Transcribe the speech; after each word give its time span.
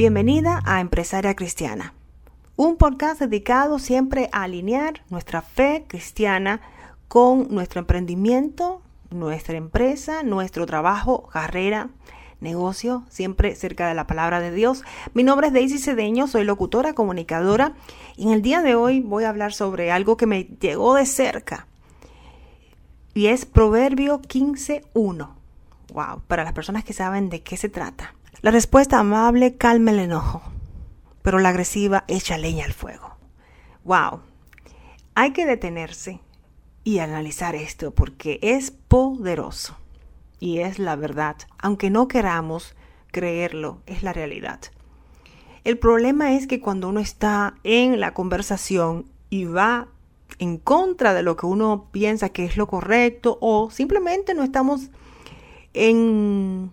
Bienvenida 0.00 0.62
a 0.64 0.80
Empresaria 0.80 1.36
Cristiana, 1.36 1.92
un 2.56 2.78
podcast 2.78 3.20
dedicado 3.20 3.78
siempre 3.78 4.30
a 4.32 4.44
alinear 4.44 5.02
nuestra 5.10 5.42
fe 5.42 5.84
cristiana 5.86 6.62
con 7.06 7.48
nuestro 7.50 7.80
emprendimiento, 7.80 8.80
nuestra 9.10 9.58
empresa, 9.58 10.22
nuestro 10.22 10.64
trabajo, 10.64 11.28
carrera, 11.28 11.90
negocio, 12.40 13.04
siempre 13.10 13.54
cerca 13.54 13.88
de 13.88 13.94
la 13.94 14.06
palabra 14.06 14.40
de 14.40 14.52
Dios. 14.52 14.84
Mi 15.12 15.22
nombre 15.22 15.48
es 15.48 15.52
Daisy 15.52 15.76
Cedeño, 15.76 16.28
soy 16.28 16.44
locutora, 16.44 16.94
comunicadora 16.94 17.74
y 18.16 18.22
en 18.22 18.30
el 18.30 18.40
día 18.40 18.62
de 18.62 18.76
hoy 18.76 19.00
voy 19.00 19.24
a 19.24 19.28
hablar 19.28 19.52
sobre 19.52 19.92
algo 19.92 20.16
que 20.16 20.24
me 20.24 20.44
llegó 20.44 20.94
de 20.94 21.04
cerca 21.04 21.66
y 23.12 23.26
es 23.26 23.44
Proverbio 23.44 24.22
15.1. 24.22 25.28
Wow, 25.92 26.22
para 26.26 26.44
las 26.44 26.54
personas 26.54 26.84
que 26.84 26.94
saben 26.94 27.28
de 27.28 27.42
qué 27.42 27.58
se 27.58 27.68
trata. 27.68 28.14
La 28.42 28.50
respuesta 28.50 28.98
amable 28.98 29.56
calma 29.56 29.90
el 29.90 29.98
enojo, 29.98 30.40
pero 31.20 31.38
la 31.38 31.50
agresiva 31.50 32.04
echa 32.08 32.38
leña 32.38 32.64
al 32.64 32.72
fuego. 32.72 33.16
Wow, 33.84 34.20
hay 35.14 35.32
que 35.32 35.44
detenerse 35.44 36.20
y 36.82 37.00
analizar 37.00 37.54
esto 37.54 37.90
porque 37.90 38.38
es 38.40 38.70
poderoso 38.70 39.76
y 40.38 40.60
es 40.60 40.78
la 40.78 40.96
verdad. 40.96 41.36
Aunque 41.58 41.90
no 41.90 42.08
queramos 42.08 42.74
creerlo, 43.08 43.82
es 43.84 44.02
la 44.02 44.14
realidad. 44.14 44.60
El 45.64 45.76
problema 45.76 46.32
es 46.32 46.46
que 46.46 46.60
cuando 46.60 46.88
uno 46.88 47.00
está 47.00 47.56
en 47.62 48.00
la 48.00 48.14
conversación 48.14 49.04
y 49.28 49.44
va 49.44 49.88
en 50.38 50.56
contra 50.56 51.12
de 51.12 51.22
lo 51.22 51.36
que 51.36 51.44
uno 51.44 51.88
piensa 51.92 52.30
que 52.30 52.46
es 52.46 52.56
lo 52.56 52.66
correcto 52.66 53.36
o 53.42 53.70
simplemente 53.70 54.32
no 54.32 54.42
estamos 54.44 54.88
en 55.74 56.72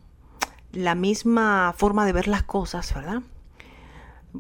la 0.78 0.94
misma 0.94 1.74
forma 1.76 2.06
de 2.06 2.14
ver 2.14 2.28
las 2.28 2.44
cosas, 2.44 2.94
¿verdad? 2.94 3.24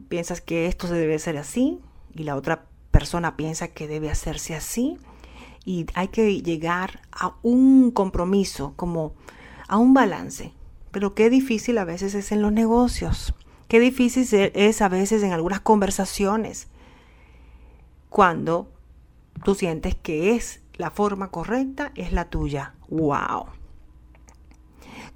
Piensas 0.07 0.39
que 0.39 0.67
esto 0.67 0.87
se 0.87 0.93
debe 0.93 1.15
hacer 1.15 1.35
así 1.35 1.79
y 2.13 2.25
la 2.25 2.35
otra 2.35 2.65
persona 2.91 3.35
piensa 3.35 3.69
que 3.69 3.87
debe 3.87 4.11
hacerse 4.11 4.53
así 4.53 4.99
y 5.65 5.87
hay 5.95 6.09
que 6.09 6.43
llegar 6.43 7.01
a 7.11 7.33
un 7.41 7.89
compromiso, 7.89 8.73
como 8.75 9.13
a 9.67 9.77
un 9.77 9.95
balance. 9.95 10.53
Pero 10.91 11.15
qué 11.15 11.31
difícil 11.31 11.79
a 11.79 11.85
veces 11.85 12.13
es 12.13 12.31
en 12.31 12.43
los 12.43 12.51
negocios, 12.51 13.33
qué 13.67 13.79
difícil 13.79 14.51
es 14.53 14.81
a 14.83 14.89
veces 14.89 15.23
en 15.23 15.33
algunas 15.33 15.61
conversaciones, 15.61 16.67
cuando 18.09 18.71
tú 19.43 19.55
sientes 19.55 19.95
que 19.95 20.35
es 20.35 20.61
la 20.75 20.91
forma 20.91 21.31
correcta, 21.31 21.91
es 21.95 22.13
la 22.13 22.25
tuya. 22.25 22.75
¡Wow! 22.89 23.47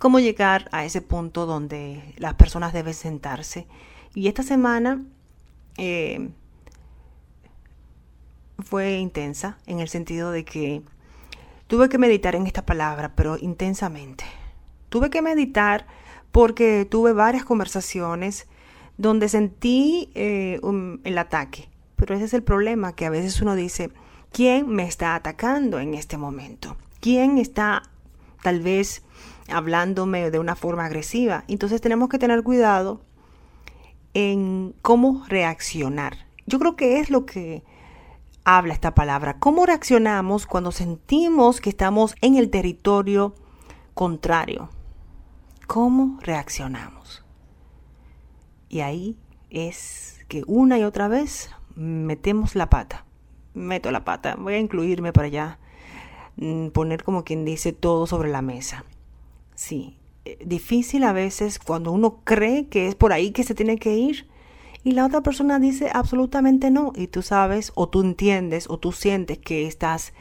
¿Cómo 0.01 0.19
llegar 0.19 0.67
a 0.71 0.83
ese 0.83 0.99
punto 0.99 1.45
donde 1.45 2.15
las 2.17 2.33
personas 2.33 2.73
deben 2.73 2.95
sentarse? 2.95 3.67
Y 4.15 4.29
esta 4.29 4.41
semana 4.41 4.99
eh, 5.77 6.31
fue 8.57 8.97
intensa 8.97 9.59
en 9.67 9.79
el 9.79 9.89
sentido 9.89 10.31
de 10.31 10.43
que 10.43 10.81
tuve 11.67 11.87
que 11.87 11.99
meditar 11.99 12.33
en 12.33 12.47
esta 12.47 12.65
palabra, 12.65 13.13
pero 13.15 13.37
intensamente. 13.37 14.23
Tuve 14.89 15.11
que 15.11 15.21
meditar 15.21 15.85
porque 16.31 16.87
tuve 16.89 17.13
varias 17.13 17.45
conversaciones 17.45 18.47
donde 18.97 19.29
sentí 19.29 20.09
eh, 20.15 20.59
el 21.03 21.17
ataque. 21.19 21.69
Pero 21.95 22.15
ese 22.15 22.25
es 22.25 22.33
el 22.33 22.41
problema, 22.41 22.95
que 22.95 23.05
a 23.05 23.11
veces 23.11 23.39
uno 23.39 23.53
dice, 23.53 23.91
¿quién 24.31 24.67
me 24.67 24.87
está 24.87 25.13
atacando 25.13 25.79
en 25.79 25.93
este 25.93 26.17
momento? 26.17 26.75
¿Quién 27.01 27.37
está 27.37 27.83
tal 28.41 28.61
vez 28.61 29.03
hablándome 29.51 30.31
de 30.31 30.39
una 30.39 30.55
forma 30.55 30.85
agresiva? 30.85 31.43
Entonces 31.47 31.81
tenemos 31.81 32.09
que 32.09 32.19
tener 32.19 32.43
cuidado 32.43 33.01
en 34.13 34.75
cómo 34.81 35.23
reaccionar. 35.27 36.25
Yo 36.45 36.59
creo 36.59 36.75
que 36.75 36.99
es 36.99 37.09
lo 37.09 37.25
que 37.25 37.63
habla 38.43 38.73
esta 38.73 38.93
palabra. 38.93 39.37
¿Cómo 39.39 39.65
reaccionamos 39.65 40.45
cuando 40.45 40.71
sentimos 40.71 41.61
que 41.61 41.69
estamos 41.69 42.15
en 42.21 42.35
el 42.35 42.49
territorio 42.49 43.35
contrario? 43.93 44.69
¿Cómo 45.67 46.19
reaccionamos? 46.21 47.23
Y 48.67 48.81
ahí 48.81 49.17
es 49.49 50.25
que 50.27 50.43
una 50.47 50.79
y 50.79 50.83
otra 50.83 51.07
vez 51.07 51.49
metemos 51.75 52.55
la 52.55 52.69
pata. 52.69 53.05
Meto 53.53 53.91
la 53.91 54.03
pata. 54.03 54.35
Voy 54.37 54.53
a 54.53 54.59
incluirme 54.59 55.13
para 55.13 55.27
allá. 55.27 55.59
Mm, 56.37 56.69
poner 56.69 57.03
como 57.03 57.23
quien 57.23 57.45
dice 57.45 57.73
todo 57.73 58.07
sobre 58.07 58.29
la 58.29 58.41
mesa. 58.41 58.85
Sí, 59.61 59.95
eh, 60.25 60.39
difícil 60.43 61.03
a 61.03 61.13
veces 61.13 61.59
cuando 61.59 61.91
uno 61.91 62.21
cree 62.23 62.65
que 62.67 62.87
es 62.87 62.95
por 62.95 63.13
ahí 63.13 63.29
que 63.29 63.43
se 63.43 63.53
tiene 63.53 63.77
que 63.77 63.93
ir 63.93 64.27
y 64.83 64.93
la 64.93 65.05
otra 65.05 65.21
persona 65.21 65.59
dice 65.59 65.91
absolutamente 65.93 66.71
no 66.71 66.93
y 66.95 67.05
tú 67.05 67.21
sabes 67.21 67.71
o 67.75 67.87
tú 67.87 68.01
entiendes 68.01 68.67
o 68.71 68.79
tú 68.79 68.91
sientes 68.91 69.37
que 69.37 69.67
estás 69.67 70.13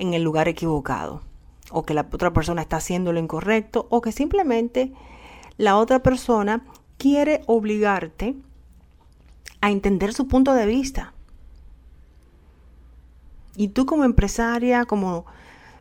en 0.00 0.14
el 0.14 0.24
lugar 0.24 0.48
equivocado 0.48 1.22
o 1.70 1.84
que 1.84 1.94
la 1.94 2.08
otra 2.12 2.32
persona 2.32 2.60
está 2.60 2.78
haciendo 2.78 3.12
lo 3.12 3.20
incorrecto 3.20 3.86
o 3.88 4.00
que 4.00 4.10
simplemente 4.10 4.92
la 5.58 5.76
otra 5.76 6.02
persona 6.02 6.64
quiere 6.96 7.42
obligarte 7.46 8.34
a 9.60 9.70
entender 9.70 10.12
su 10.12 10.26
punto 10.26 10.54
de 10.54 10.66
vista. 10.66 11.14
Y 13.54 13.68
tú 13.68 13.86
como 13.86 14.02
empresaria, 14.02 14.86
como 14.86 15.24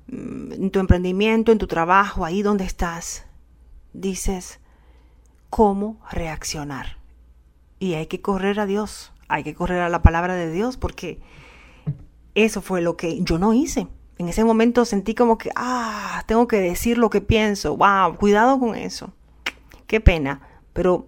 en 0.09 0.71
tu 0.71 0.79
emprendimiento, 0.79 1.51
en 1.51 1.57
tu 1.57 1.67
trabajo, 1.67 2.25
ahí 2.25 2.41
donde 2.41 2.63
estás, 2.63 3.25
dices, 3.93 4.59
¿cómo 5.49 5.99
reaccionar? 6.11 6.97
Y 7.79 7.93
hay 7.93 8.07
que 8.07 8.21
correr 8.21 8.59
a 8.59 8.65
Dios, 8.65 9.11
hay 9.27 9.43
que 9.43 9.53
correr 9.53 9.81
a 9.81 9.89
la 9.89 10.01
palabra 10.01 10.35
de 10.35 10.51
Dios 10.51 10.77
porque 10.77 11.19
eso 12.35 12.61
fue 12.61 12.81
lo 12.81 12.97
que 12.97 13.21
yo 13.21 13.37
no 13.37 13.53
hice. 13.53 13.87
En 14.17 14.29
ese 14.29 14.43
momento 14.43 14.85
sentí 14.85 15.13
como 15.13 15.37
que, 15.37 15.51
ah, 15.55 16.23
tengo 16.27 16.47
que 16.47 16.57
decir 16.57 16.97
lo 16.97 17.09
que 17.09 17.21
pienso. 17.21 17.77
Wow, 17.77 18.17
cuidado 18.17 18.59
con 18.59 18.75
eso. 18.75 19.13
Qué 19.85 19.99
pena. 20.01 20.41
Pero 20.73 21.05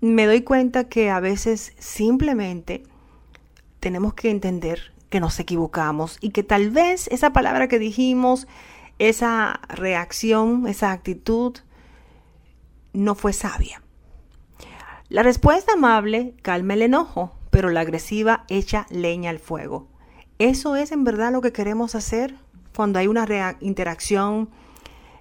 me 0.00 0.26
doy 0.26 0.42
cuenta 0.42 0.88
que 0.88 1.10
a 1.10 1.18
veces 1.18 1.72
simplemente 1.78 2.84
tenemos 3.80 4.14
que 4.14 4.30
entender 4.30 4.93
que 5.14 5.20
nos 5.20 5.38
equivocamos 5.38 6.18
y 6.20 6.30
que 6.30 6.42
tal 6.42 6.70
vez 6.70 7.06
esa 7.06 7.32
palabra 7.32 7.68
que 7.68 7.78
dijimos, 7.78 8.48
esa 8.98 9.60
reacción, 9.68 10.66
esa 10.66 10.90
actitud, 10.90 11.56
no 12.92 13.14
fue 13.14 13.32
sabia. 13.32 13.80
La 15.08 15.22
respuesta 15.22 15.74
amable 15.74 16.34
calma 16.42 16.74
el 16.74 16.82
enojo, 16.82 17.32
pero 17.50 17.70
la 17.70 17.82
agresiva 17.82 18.44
echa 18.48 18.88
leña 18.90 19.30
al 19.30 19.38
fuego. 19.38 19.86
¿Eso 20.40 20.74
es 20.74 20.90
en 20.90 21.04
verdad 21.04 21.30
lo 21.30 21.42
que 21.42 21.52
queremos 21.52 21.94
hacer 21.94 22.34
cuando 22.74 22.98
hay 22.98 23.06
una 23.06 23.56
interacción 23.60 24.50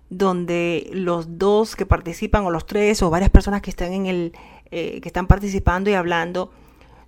donde 0.09 0.89
los 0.91 1.37
dos 1.37 1.75
que 1.75 1.85
participan 1.85 2.45
o 2.45 2.49
los 2.49 2.65
tres 2.65 3.03
o 3.03 3.11
varias 3.11 3.29
personas 3.29 3.61
que 3.61 3.69
están 3.69 3.93
en 3.93 4.07
el 4.07 4.33
eh, 4.71 5.01
que 5.01 5.09
están 5.09 5.27
participando 5.27 5.91
y 5.91 5.93
hablando 5.93 6.49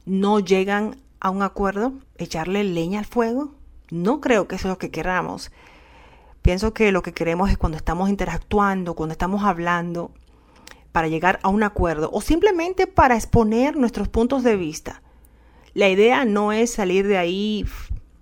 no 0.06 0.40
llegan 0.40 0.98
a 1.20 1.30
un 1.30 1.44
acuerdo, 1.44 1.94
echarle 2.18 2.64
leña 2.64 3.00
al 3.00 3.06
fuego? 3.06 3.56
No 3.90 4.22
creo 4.22 4.48
que 4.48 4.56
eso 4.56 4.68
es 4.68 4.72
lo 4.74 4.78
que 4.78 4.92
queramos. 4.92 5.52
Pienso 6.42 6.74
que 6.74 6.92
lo 6.92 7.02
que 7.02 7.14
queremos 7.14 7.50
es 7.50 7.58
cuando 7.58 7.78
estamos 7.78 8.10
interactuando, 8.10 8.96
cuando 8.96 9.14
estamos 9.14 9.44
hablando, 9.44 10.12
para 10.92 11.08
llegar 11.08 11.40
a 11.44 11.50
un 11.50 11.64
acuerdo 11.64 12.10
o 12.14 12.22
simplemente 12.22 12.88
para 12.88 13.16
exponer 13.16 13.76
nuestros 13.76 14.08
puntos 14.08 14.44
de 14.44 14.56
vista. 14.56 15.02
La 15.74 15.90
idea 15.90 16.24
no 16.24 16.52
es 16.54 16.72
salir 16.72 17.08
de 17.08 17.18
ahí 17.18 17.66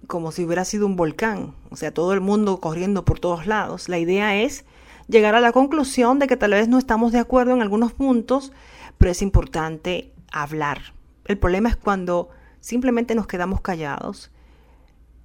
como 0.07 0.31
si 0.31 0.43
hubiera 0.43 0.65
sido 0.65 0.85
un 0.85 0.95
volcán, 0.95 1.53
o 1.69 1.75
sea, 1.75 1.93
todo 1.93 2.13
el 2.13 2.21
mundo 2.21 2.59
corriendo 2.59 3.05
por 3.05 3.19
todos 3.19 3.45
lados. 3.45 3.89
La 3.89 3.99
idea 3.99 4.41
es 4.41 4.65
llegar 5.07 5.35
a 5.35 5.41
la 5.41 5.51
conclusión 5.51 6.19
de 6.19 6.27
que 6.27 6.37
tal 6.37 6.51
vez 6.51 6.67
no 6.67 6.77
estamos 6.77 7.11
de 7.11 7.19
acuerdo 7.19 7.53
en 7.53 7.61
algunos 7.61 7.93
puntos, 7.93 8.51
pero 8.97 9.11
es 9.11 9.21
importante 9.21 10.11
hablar. 10.31 10.93
El 11.25 11.37
problema 11.37 11.69
es 11.69 11.75
cuando 11.75 12.29
simplemente 12.63 13.13
nos 13.13 13.27
quedamos 13.27 13.59
callados, 13.59 14.31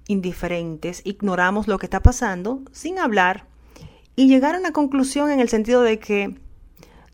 indiferentes, 0.07 1.01
ignoramos 1.05 1.69
lo 1.69 1.79
que 1.79 1.85
está 1.85 2.01
pasando 2.01 2.63
sin 2.73 2.99
hablar 2.99 3.45
y 4.17 4.27
llegar 4.27 4.55
a 4.55 4.59
una 4.59 4.73
conclusión 4.73 5.31
en 5.31 5.39
el 5.39 5.47
sentido 5.47 5.81
de 5.81 5.99
que 5.99 6.37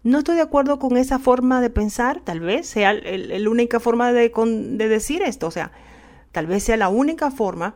no 0.02 0.18
estoy 0.18 0.36
de 0.36 0.42
acuerdo 0.42 0.80
con 0.80 0.98
esa 0.98 1.20
forma 1.20 1.62
de 1.62 1.70
pensar, 1.70 2.22
tal 2.22 2.40
vez 2.40 2.68
sea 2.68 2.94
la 2.94 3.50
única 3.50 3.80
forma 3.80 4.12
de, 4.12 4.32
de 4.32 4.88
decir 4.88 5.22
esto, 5.22 5.46
o 5.46 5.52
sea, 5.52 5.72
tal 6.32 6.48
vez 6.48 6.64
sea 6.64 6.78
la 6.78 6.90
única 6.90 7.30
forma 7.30 7.76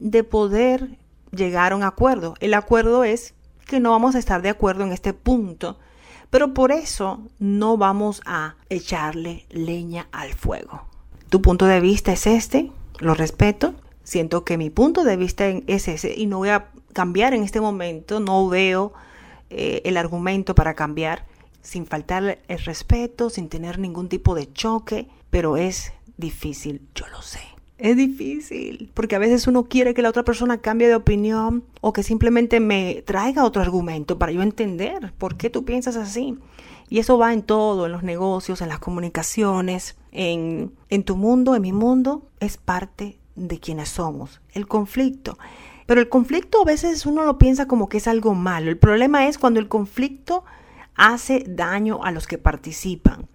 de 0.00 0.24
poder 0.24 0.98
llegar 1.30 1.72
a 1.72 1.76
un 1.76 1.82
acuerdo. 1.82 2.34
El 2.40 2.52
acuerdo 2.52 3.04
es 3.04 3.34
que 3.66 3.80
no 3.80 3.92
vamos 3.92 4.14
a 4.14 4.18
estar 4.18 4.42
de 4.42 4.50
acuerdo 4.50 4.84
en 4.84 4.92
este 4.92 5.14
punto, 5.14 5.78
pero 6.28 6.52
por 6.52 6.72
eso 6.72 7.26
no 7.38 7.78
vamos 7.78 8.20
a 8.26 8.56
echarle 8.68 9.46
leña 9.48 10.08
al 10.12 10.34
fuego. 10.34 10.87
Tu 11.28 11.42
punto 11.42 11.66
de 11.66 11.80
vista 11.80 12.12
es 12.12 12.26
este, 12.26 12.70
lo 12.98 13.14
respeto, 13.14 13.74
siento 14.02 14.44
que 14.44 14.56
mi 14.56 14.70
punto 14.70 15.04
de 15.04 15.16
vista 15.16 15.46
es 15.48 15.88
ese 15.88 16.14
y 16.16 16.26
no 16.26 16.38
voy 16.38 16.48
a 16.48 16.70
cambiar 16.92 17.34
en 17.34 17.42
este 17.42 17.60
momento, 17.60 18.20
no 18.20 18.48
veo 18.48 18.92
eh, 19.50 19.82
el 19.84 19.96
argumento 19.96 20.54
para 20.54 20.74
cambiar. 20.74 21.26
sin 21.60 21.86
faltar 21.86 22.38
el 22.48 22.58
respeto, 22.60 23.28
sin 23.28 23.48
tener 23.50 23.78
ningún 23.78 24.08
tipo 24.08 24.34
de 24.34 24.50
choque, 24.50 25.06
pero 25.28 25.58
es 25.58 25.92
difícil, 26.16 26.80
yo 26.94 27.06
lo 27.08 27.20
sé. 27.20 27.40
Es 27.76 27.96
difícil, 27.96 28.90
porque 28.94 29.16
a 29.16 29.18
veces 29.18 29.46
uno 29.46 29.68
quiere 29.68 29.92
que 29.92 30.00
la 30.00 30.08
otra 30.08 30.24
persona 30.24 30.58
cambie 30.58 30.88
de 30.88 30.94
opinión 30.94 31.64
o 31.80 31.92
que 31.92 32.02
simplemente 32.02 32.58
me 32.58 33.02
traiga 33.04 33.44
otro 33.44 33.60
argumento 33.60 34.18
para 34.18 34.32
yo 34.32 34.40
entender 34.40 35.12
por 35.18 35.36
qué 35.36 35.50
tú 35.50 35.64
piensas 35.64 35.96
así. 35.96 36.38
Y 36.88 36.98
eso 36.98 37.18
va 37.18 37.32
en 37.32 37.42
todo, 37.42 37.86
en 37.86 37.92
los 37.92 38.02
negocios, 38.02 38.60
en 38.60 38.68
las 38.68 38.78
comunicaciones, 38.78 39.96
en, 40.12 40.72
en 40.88 41.04
tu 41.04 41.16
mundo, 41.16 41.54
en 41.54 41.62
mi 41.62 41.72
mundo, 41.72 42.28
es 42.40 42.56
parte 42.56 43.18
de 43.36 43.60
quienes 43.60 43.88
somos. 43.90 44.40
El 44.52 44.66
conflicto. 44.66 45.38
Pero 45.86 46.00
el 46.00 46.08
conflicto 46.08 46.60
a 46.60 46.64
veces 46.64 47.06
uno 47.06 47.24
lo 47.24 47.38
piensa 47.38 47.66
como 47.66 47.88
que 47.88 47.98
es 47.98 48.08
algo 48.08 48.34
malo. 48.34 48.70
El 48.70 48.78
problema 48.78 49.26
es 49.26 49.38
cuando 49.38 49.60
el 49.60 49.68
conflicto 49.68 50.44
hace 50.94 51.44
daño 51.46 52.04
a 52.04 52.10
los 52.10 52.26
que 52.26 52.36
participan. 52.36 53.28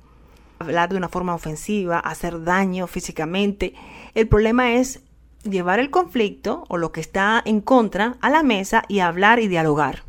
Hablar 0.60 0.90
de 0.90 0.98
una 0.98 1.10
forma 1.10 1.34
ofensiva, 1.34 1.98
hacer 1.98 2.44
daño 2.44 2.86
físicamente. 2.88 3.74
El 4.14 4.28
problema 4.28 4.74
es 4.74 5.02
llevar 5.44 5.80
el 5.80 5.90
conflicto 5.90 6.64
o 6.70 6.78
lo 6.78 6.92
que 6.92 7.02
está 7.02 7.42
en 7.44 7.62
contra 7.62 8.18
a 8.22 8.30
la 8.30 8.44
mesa 8.44 8.84
y 8.88 9.00
hablar 9.00 9.40
y 9.40 9.48
dialogar. 9.48 10.04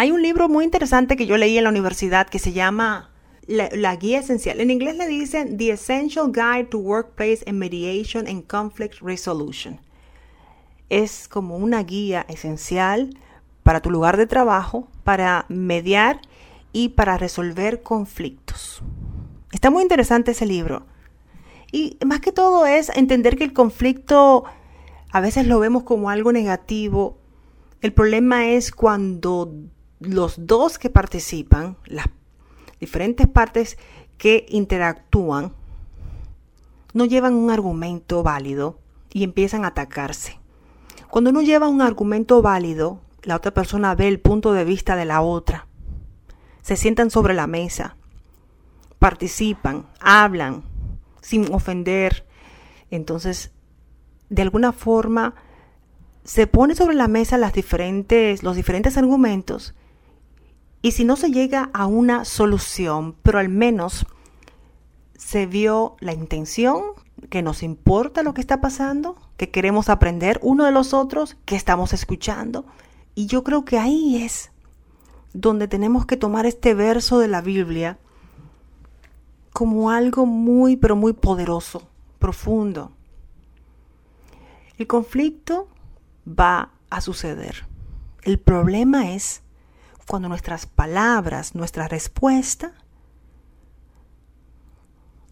Hay 0.00 0.12
un 0.12 0.22
libro 0.22 0.48
muy 0.48 0.64
interesante 0.64 1.16
que 1.16 1.26
yo 1.26 1.36
leí 1.36 1.58
en 1.58 1.64
la 1.64 1.70
universidad 1.70 2.28
que 2.28 2.38
se 2.38 2.52
llama 2.52 3.10
la, 3.48 3.96
guía 3.96 4.20
esencial. 4.20 4.60
En 4.60 4.70
inglés 4.70 4.96
le 4.96 5.08
dicen 5.08 5.56
The 5.56 5.72
Essential 5.72 6.30
Guide 6.30 6.66
to 6.66 6.78
Workplace 6.78 7.42
and 7.48 7.58
Mediation 7.58 8.28
and 8.28 8.46
Conflict 8.46 9.00
Resolution. 9.00 9.80
Es 10.88 11.26
como 11.26 11.56
una 11.56 11.82
guía 11.82 12.24
esencial 12.28 13.18
para 13.64 13.80
tu 13.80 13.90
lugar 13.90 14.16
de 14.16 14.28
trabajo, 14.28 14.86
para 15.02 15.46
mediar 15.48 16.20
y 16.72 16.90
para 16.90 17.18
resolver 17.18 17.82
conflictos. 17.82 18.84
Está 19.50 19.68
muy 19.68 19.82
interesante 19.82 20.30
ese 20.30 20.46
libro. 20.46 20.86
Y 21.72 21.98
más 22.06 22.20
que 22.20 22.30
todo 22.30 22.66
es 22.66 22.88
entender 22.90 23.36
que 23.36 23.42
el 23.42 23.52
conflicto 23.52 24.44
a 25.10 25.20
veces 25.20 25.48
lo 25.48 25.58
vemos 25.58 25.82
como 25.82 26.08
algo 26.08 26.30
negativo. 26.30 27.18
El 27.80 27.92
problema 27.92 28.46
es 28.46 28.70
cuando 28.70 29.52
los 30.00 30.46
dos 30.46 30.78
que 30.78 30.90
participan, 30.90 31.76
las 31.86 32.06
diferentes 32.80 33.26
partes 33.26 33.78
que 34.16 34.46
interactúan, 34.48 35.52
no 36.92 37.04
llevan 37.04 37.34
un 37.34 37.50
argumento 37.50 38.22
válido 38.22 38.78
y 39.12 39.24
empiezan 39.24 39.64
a 39.64 39.68
atacarse. 39.68 40.38
Cuando 41.10 41.30
uno 41.30 41.42
lleva 41.42 41.68
un 41.68 41.82
argumento 41.82 42.42
válido, 42.42 43.00
la 43.22 43.36
otra 43.36 43.52
persona 43.52 43.94
ve 43.94 44.08
el 44.08 44.20
punto 44.20 44.52
de 44.52 44.64
vista 44.64 44.96
de 44.96 45.04
la 45.04 45.20
otra. 45.20 45.66
Se 46.62 46.76
sientan 46.76 47.10
sobre 47.10 47.34
la 47.34 47.46
mesa, 47.46 47.96
participan, 48.98 49.86
hablan 50.00 50.64
sin 51.20 51.52
ofender. 51.52 52.26
Entonces, 52.90 53.52
de 54.28 54.42
alguna 54.42 54.72
forma, 54.72 55.34
se 56.24 56.46
pone 56.46 56.74
sobre 56.74 56.94
la 56.94 57.08
mesa 57.08 57.38
las 57.38 57.52
diferentes, 57.52 58.42
los 58.42 58.56
diferentes 58.56 58.96
argumentos 58.96 59.74
y 60.82 60.92
si 60.92 61.04
no 61.04 61.16
se 61.16 61.30
llega 61.30 61.70
a 61.72 61.86
una 61.86 62.24
solución, 62.24 63.16
pero 63.22 63.38
al 63.38 63.48
menos 63.48 64.06
se 65.16 65.46
vio 65.46 65.96
la 66.00 66.12
intención, 66.12 66.82
que 67.30 67.42
nos 67.42 67.62
importa 67.62 68.22
lo 68.22 68.32
que 68.32 68.40
está 68.40 68.60
pasando, 68.60 69.16
que 69.36 69.50
queremos 69.50 69.88
aprender 69.88 70.38
uno 70.42 70.64
de 70.64 70.70
los 70.72 70.94
otros, 70.94 71.36
que 71.44 71.56
estamos 71.56 71.92
escuchando. 71.92 72.64
Y 73.14 73.26
yo 73.26 73.42
creo 73.42 73.64
que 73.64 73.78
ahí 73.78 74.22
es 74.22 74.52
donde 75.32 75.66
tenemos 75.66 76.06
que 76.06 76.16
tomar 76.16 76.46
este 76.46 76.74
verso 76.74 77.18
de 77.18 77.28
la 77.28 77.40
Biblia 77.40 77.98
como 79.52 79.90
algo 79.90 80.24
muy, 80.24 80.76
pero 80.76 80.94
muy 80.94 81.12
poderoso, 81.12 81.88
profundo. 82.20 82.92
El 84.78 84.86
conflicto 84.86 85.66
va 86.26 86.70
a 86.90 87.00
suceder. 87.00 87.66
El 88.22 88.38
problema 88.38 89.12
es 89.12 89.42
cuando 90.08 90.28
nuestras 90.28 90.66
palabras, 90.66 91.54
nuestra 91.54 91.86
respuesta 91.86 92.72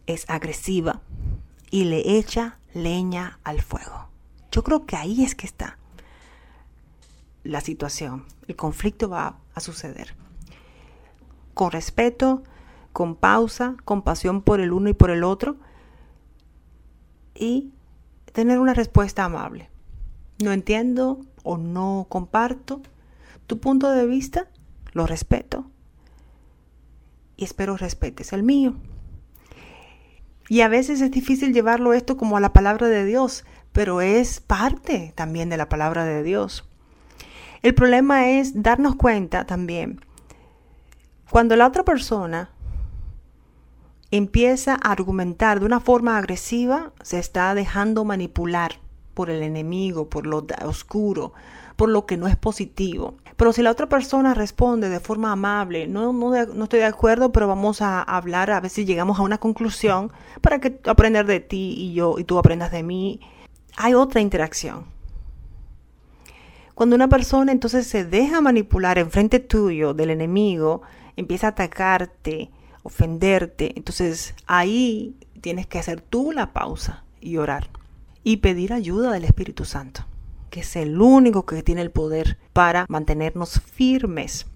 es 0.06 0.28
agresiva 0.28 1.00
y 1.70 1.84
le 1.84 2.18
echa 2.18 2.58
leña 2.74 3.40
al 3.42 3.62
fuego. 3.62 4.08
Yo 4.52 4.62
creo 4.62 4.84
que 4.86 4.96
ahí 4.96 5.24
es 5.24 5.34
que 5.34 5.46
está 5.46 5.78
la 7.42 7.62
situación. 7.62 8.26
El 8.46 8.56
conflicto 8.56 9.08
va 9.08 9.38
a 9.54 9.60
suceder. 9.60 10.14
Con 11.54 11.72
respeto, 11.72 12.42
con 12.92 13.16
pausa, 13.16 13.76
con 13.84 14.02
pasión 14.02 14.42
por 14.42 14.60
el 14.60 14.72
uno 14.72 14.90
y 14.90 14.94
por 14.94 15.10
el 15.10 15.24
otro 15.24 15.56
y 17.34 17.72
tener 18.32 18.58
una 18.58 18.74
respuesta 18.74 19.24
amable. 19.24 19.70
No 20.42 20.52
entiendo 20.52 21.20
o 21.44 21.56
no 21.56 22.06
comparto 22.10 22.82
tu 23.46 23.58
punto 23.58 23.90
de 23.90 24.06
vista, 24.06 24.48
lo 24.96 25.06
respeto 25.06 25.70
y 27.36 27.44
espero 27.44 27.76
respetes 27.76 28.32
el 28.32 28.42
mío. 28.42 28.74
Y 30.48 30.62
a 30.62 30.68
veces 30.68 31.00
es 31.00 31.10
difícil 31.10 31.52
llevarlo 31.52 31.92
esto 31.92 32.16
como 32.16 32.36
a 32.36 32.40
la 32.40 32.52
palabra 32.52 32.88
de 32.88 33.04
Dios, 33.04 33.44
pero 33.72 34.00
es 34.00 34.40
parte 34.40 35.12
también 35.14 35.50
de 35.50 35.56
la 35.56 35.68
palabra 35.68 36.04
de 36.04 36.22
Dios. 36.22 36.66
El 37.62 37.74
problema 37.74 38.28
es 38.30 38.62
darnos 38.62 38.96
cuenta 38.96 39.44
también, 39.44 40.00
cuando 41.30 41.56
la 41.56 41.66
otra 41.66 41.84
persona 41.84 42.50
empieza 44.10 44.74
a 44.74 44.92
argumentar 44.92 45.60
de 45.60 45.66
una 45.66 45.80
forma 45.80 46.16
agresiva, 46.16 46.92
se 47.02 47.18
está 47.18 47.54
dejando 47.54 48.04
manipular 48.04 48.78
por 49.14 49.30
el 49.30 49.42
enemigo, 49.42 50.08
por 50.08 50.26
lo 50.26 50.46
oscuro, 50.64 51.32
por 51.76 51.90
lo 51.90 52.06
que 52.06 52.16
no 52.16 52.26
es 52.26 52.36
positivo. 52.36 53.14
Pero 53.36 53.52
si 53.52 53.62
la 53.62 53.70
otra 53.70 53.88
persona 53.88 54.32
responde 54.32 54.88
de 54.88 54.98
forma 54.98 55.30
amable, 55.32 55.86
no, 55.86 56.12
no, 56.12 56.64
estoy 56.64 56.80
de 56.80 56.86
acuerdo, 56.86 57.32
pero 57.32 57.46
vamos 57.46 57.82
a 57.82 58.02
hablar 58.02 58.50
a 58.50 58.60
ver 58.60 58.70
si 58.70 58.86
llegamos 58.86 59.18
a 59.18 59.22
una 59.22 59.38
conclusión 59.38 60.10
para 60.40 60.58
que 60.58 60.80
aprender 60.86 61.26
de 61.26 61.40
ti 61.40 61.74
y 61.76 61.92
yo 61.92 62.18
y 62.18 62.24
tú 62.24 62.38
aprendas 62.38 62.72
de 62.72 62.82
mí, 62.82 63.20
hay 63.76 63.92
otra 63.92 64.22
interacción. 64.22 64.86
Cuando 66.74 66.96
una 66.96 67.08
persona 67.08 67.52
entonces 67.52 67.86
se 67.86 68.04
deja 68.04 68.40
manipular 68.40 68.98
en 68.98 69.10
frente 69.10 69.38
tuyo 69.38 69.92
del 69.92 70.10
enemigo, 70.10 70.82
empieza 71.16 71.48
a 71.48 71.50
atacarte, 71.50 72.50
ofenderte, 72.82 73.72
entonces 73.76 74.34
ahí 74.46 75.16
tienes 75.42 75.66
que 75.66 75.78
hacer 75.78 76.00
tú 76.00 76.32
la 76.32 76.52
pausa 76.52 77.04
y 77.20 77.36
orar 77.36 77.68
y 78.24 78.38
pedir 78.38 78.72
ayuda 78.72 79.12
del 79.12 79.24
Espíritu 79.24 79.64
Santo 79.64 80.06
que 80.56 80.62
es 80.62 80.76
el 80.76 81.02
único 81.02 81.44
que 81.44 81.62
tiene 81.62 81.82
el 81.82 81.90
poder 81.90 82.38
para 82.54 82.86
mantenernos 82.88 83.60
firmes. 83.60 84.46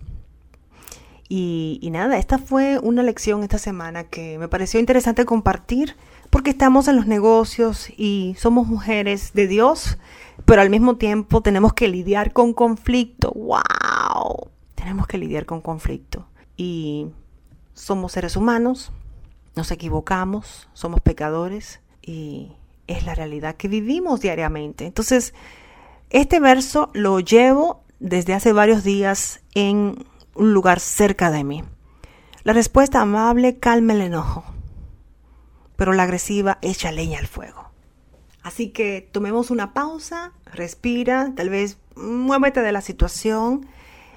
Y, 1.28 1.87
nada, 1.92 2.16
esta 2.16 2.38
fue 2.38 2.78
una 2.78 3.02
lección 3.02 3.42
esta 3.42 3.59
semana 3.59 4.04
que 4.04 4.38
me 4.38 4.49
pareció 4.49 4.80
interesante 4.80 5.26
compartir 5.26 5.97
porque 6.30 6.52
estamos 6.52 6.88
en 6.88 6.97
los 6.97 7.07
negocios 7.07 7.90
y 7.99 8.35
somos 8.38 8.66
mujeres 8.66 9.35
de 9.35 9.47
Dios, 9.47 9.99
pero 10.47 10.62
al 10.62 10.71
mismo 10.71 10.97
tiempo 10.97 11.42
tenemos 11.42 11.75
que 11.75 11.87
lidiar 11.87 12.33
con 12.33 12.54
conflicto. 12.54 13.33
¡Wow! 13.33 14.49
Tenemos 14.76 15.07
que 15.07 15.19
lidiar 15.19 15.45
con 15.45 15.61
conflicto. 15.61 16.26
Y 16.57 17.09
somos 17.75 18.12
seres 18.12 18.37
humanos, 18.37 18.90
nos 19.54 19.71
equivocamos, 19.71 20.71
somos 20.73 21.02
pecadores 21.02 21.80
y 22.00 22.52
es 22.87 23.04
la 23.04 23.14
realidad 23.14 23.57
que 23.57 23.69
vivimos 23.69 24.23
diariamente. 24.23 24.87
Entonces, 24.87 25.35
este 26.11 26.40
verso 26.40 26.90
lo 26.93 27.21
llevo 27.21 27.85
desde 28.00 28.35
hace 28.35 28.52
varios 28.52 28.83
días 28.85 29.40
en 29.55 30.05
un 30.35 30.52
lugar 30.52 30.81
cerca 30.81 31.31
de 31.31 31.45
mí. 31.45 31.64
La 32.43 32.52
respuesta 32.52 33.00
amable 33.00 33.59
calma 33.59 33.93
el 33.93 34.00
enojo, 34.00 34.45
pero 35.76 35.93
la 35.93 36.02
agresiva 36.02 36.59
echa 36.62 36.90
leña 36.90 37.19
al 37.19 37.26
fuego. 37.26 37.71
Así 38.43 38.71
que 38.71 39.09
tomemos 39.12 39.50
una 39.50 39.73
pausa, 39.73 40.33
respira, 40.47 41.33
tal 41.37 41.50
vez 41.50 41.79
muévete 41.95 42.61
de 42.61 42.73
la 42.73 42.81
situación, 42.81 43.67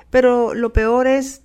pero 0.10 0.54
lo 0.54 0.74
peor 0.74 1.08
es 1.08 1.43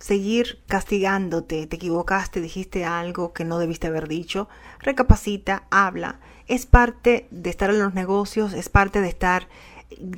seguir 0.00 0.58
castigándote. 0.66 1.66
Te 1.66 1.76
equivocaste, 1.76 2.40
dijiste 2.40 2.84
algo 2.84 3.32
que 3.32 3.44
no 3.44 3.58
debiste 3.58 3.86
haber 3.86 4.08
dicho. 4.08 4.48
Recapacita, 4.80 5.64
habla. 5.70 6.18
Es 6.48 6.66
parte 6.66 7.28
de 7.30 7.50
estar 7.50 7.70
en 7.70 7.78
los 7.78 7.94
negocios, 7.94 8.54
es 8.54 8.68
parte 8.68 9.00
de 9.00 9.08
estar 9.08 9.48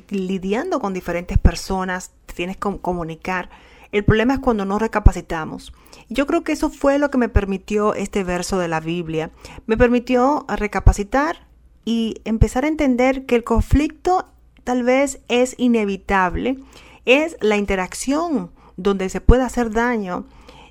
lidiando 0.09 0.79
con 0.79 0.93
diferentes 0.93 1.37
personas, 1.37 2.11
tienes 2.33 2.57
que 2.57 2.77
comunicar. 2.79 3.49
El 3.91 4.03
problema 4.03 4.35
es 4.35 4.39
cuando 4.39 4.65
no 4.65 4.79
recapacitamos. 4.79 5.73
Yo 6.09 6.25
creo 6.25 6.43
que 6.43 6.53
eso 6.53 6.71
fue 6.71 6.97
lo 6.97 7.11
que 7.11 7.19
me 7.19 7.29
permitió 7.29 7.93
este 7.93 8.23
verso 8.23 8.57
de 8.57 8.67
la 8.67 8.79
Biblia. 8.79 9.29
Me 9.67 9.77
permitió 9.77 10.45
recapacitar 10.47 11.45
y 11.85 12.15
empezar 12.23 12.63
a 12.63 12.69
entender 12.69 13.25
que 13.25 13.35
el 13.35 13.43
conflicto 13.43 14.27
tal 14.63 14.83
vez 14.83 15.19
es 15.27 15.53
inevitable. 15.57 16.57
Es 17.05 17.37
la 17.41 17.57
interacción 17.57 18.49
donde 18.77 19.09
se 19.09 19.21
puede 19.21 19.43
hacer 19.43 19.71
daño 19.71 20.25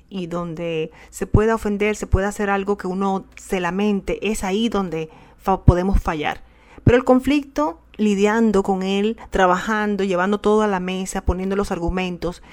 y 0.09 0.27
donde 0.27 0.91
se 1.09 1.25
pueda 1.25 1.55
ofender, 1.55 1.95
se 1.95 2.07
pueda 2.07 2.27
hacer 2.27 2.49
algo 2.49 2.77
que 2.77 2.87
uno 2.87 3.25
se 3.35 3.59
lamente, 3.59 4.29
es 4.29 4.43
ahí 4.43 4.69
donde 4.69 5.09
podemos 5.65 6.01
fallar. 6.01 6.43
Pero 6.83 6.97
el 6.97 7.03
conflicto, 7.03 7.79
lidiando 7.97 8.63
con 8.63 8.83
él, 8.83 9.17
trabajando, 9.31 10.03
llevando 10.03 10.39
todo 10.39 10.61
a 10.61 10.67
la 10.67 10.79
mesa, 10.79 11.21
poniendo 11.21 11.55
los 11.55 11.71
argumentos 11.71 12.43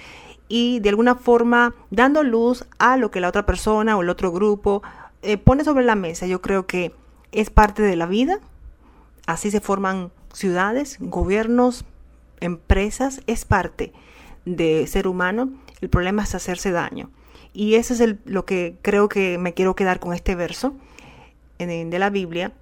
y 0.49 0.81
de 0.81 0.89
alguna 0.89 1.15
forma 1.17 1.75
dando 1.91 2.23
luz 2.23 2.65
a 2.79 2.97
lo 2.97 3.11
que 3.11 3.21
la 3.21 3.29
otra 3.29 3.47
persona 3.47 3.97
o 3.97 4.03
el 4.03 4.09
otro 4.09 4.33
grupo 4.33 4.83
eh, 5.23 5.37
pone 5.37 5.63
sobre 5.63 5.85
la 5.85 5.95
mesa, 5.95 6.27
yo 6.27 6.41
creo 6.41 6.67
que 6.67 6.95
es 7.31 7.51
parte 7.51 7.83
de 7.83 7.97
la 7.97 8.07
vida. 8.07 8.41
Así 9.27 9.51
se 9.51 9.61
forman 9.61 10.11
ciudades, 10.33 10.97
gobiernos, 10.99 11.85
empresas, 12.41 13.21
es 13.27 13.45
parte 13.45 13.93
de 14.45 14.87
ser 14.87 15.07
humano. 15.07 15.51
El 15.81 15.89
problema 15.89 16.23
es 16.23 16.35
hacerse 16.35 16.71
daño. 16.71 17.11
Y 17.53 17.75
eso 17.75 17.95
es 17.95 18.17
lo 18.25 18.45
que 18.45 18.77
creo 18.83 19.09
que 19.09 19.39
me 19.39 19.55
quiero 19.55 19.75
quedar 19.75 19.99
con 20.01 20.15
este 20.15 20.35
verso 20.35 20.75
de 21.67 21.99
la 21.99 22.09
Biblia, 22.09 22.53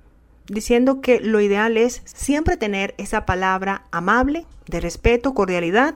diciendo 0.48 1.00
que 1.00 1.20
lo 1.20 1.40
ideal 1.40 1.76
es 1.76 2.02
siempre 2.04 2.56
tener 2.56 2.94
esa 2.98 3.26
palabra 3.26 3.84
amable, 3.92 4.44
de 4.66 4.80
respeto, 4.80 5.34
cordialidad, 5.34 5.94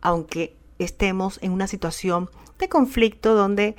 aunque 0.00 0.54
estemos 0.78 1.38
en 1.42 1.52
una 1.52 1.66
situación 1.66 2.30
de 2.58 2.68
conflicto 2.68 3.34
donde 3.34 3.74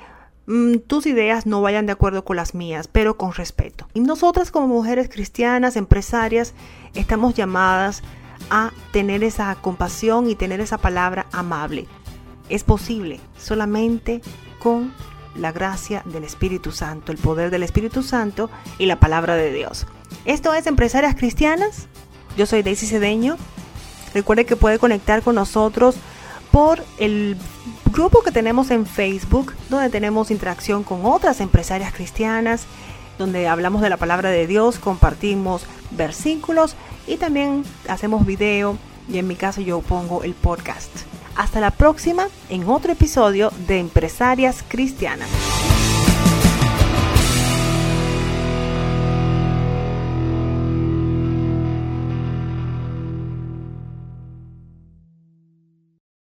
mm, 0.46 0.78
tus 0.86 1.06
ideas 1.06 1.46
no 1.46 1.62
vayan 1.62 1.86
de 1.86 1.92
acuerdo 1.92 2.24
con 2.24 2.36
las 2.36 2.54
mías, 2.54 2.88
pero 2.88 3.16
con 3.16 3.32
respeto. 3.32 3.88
Y 3.94 4.00
nosotras 4.00 4.50
como 4.50 4.68
mujeres 4.68 5.08
cristianas, 5.08 5.76
empresarias, 5.76 6.52
estamos 6.94 7.34
llamadas 7.34 8.02
a 8.50 8.72
tener 8.92 9.24
esa 9.24 9.54
compasión 9.56 10.28
y 10.28 10.34
tener 10.34 10.60
esa 10.60 10.78
palabra 10.78 11.26
amable. 11.32 11.86
Es 12.48 12.64
posible 12.64 13.20
solamente 13.38 14.22
con 14.58 14.92
la 15.34 15.52
gracia 15.52 16.02
del 16.04 16.24
Espíritu 16.24 16.72
Santo, 16.72 17.12
el 17.12 17.18
poder 17.18 17.50
del 17.50 17.62
Espíritu 17.62 18.02
Santo 18.02 18.50
y 18.78 18.86
la 18.86 18.98
palabra 18.98 19.34
de 19.34 19.52
Dios. 19.52 19.86
Esto 20.24 20.54
es 20.54 20.66
Empresarias 20.66 21.14
Cristianas. 21.14 21.86
Yo 22.36 22.46
soy 22.46 22.62
Daisy 22.62 22.86
Cedeño. 22.86 23.36
Recuerde 24.14 24.46
que 24.46 24.56
puede 24.56 24.78
conectar 24.78 25.22
con 25.22 25.34
nosotros 25.34 25.96
por 26.50 26.82
el 26.98 27.36
grupo 27.92 28.22
que 28.22 28.32
tenemos 28.32 28.70
en 28.70 28.86
Facebook, 28.86 29.54
donde 29.68 29.90
tenemos 29.90 30.30
interacción 30.30 30.82
con 30.82 31.04
otras 31.04 31.40
empresarias 31.40 31.92
cristianas, 31.92 32.64
donde 33.18 33.48
hablamos 33.48 33.82
de 33.82 33.90
la 33.90 33.96
palabra 33.96 34.30
de 34.30 34.46
Dios, 34.46 34.78
compartimos 34.78 35.64
versículos 35.90 36.76
y 37.06 37.16
también 37.16 37.64
hacemos 37.88 38.24
video 38.24 38.78
y 39.08 39.18
en 39.18 39.26
mi 39.26 39.34
caso 39.34 39.60
yo 39.60 39.80
pongo 39.80 40.22
el 40.22 40.34
podcast. 40.34 40.90
Hasta 41.36 41.60
la 41.60 41.70
próxima 41.70 42.28
en 42.48 42.68
otro 42.68 42.92
episodio 42.92 43.52
de 43.66 43.78
Empresarias 43.78 44.64
Cristianas. 44.66 45.28